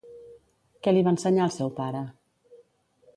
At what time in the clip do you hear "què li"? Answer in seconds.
0.87-1.03